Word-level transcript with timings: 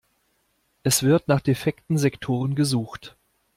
Es 0.81 1.03
wird 1.03 1.27
nach 1.27 1.41
defekten 1.41 1.95
Sektoren 1.99 2.55
gesucht. 2.55 3.15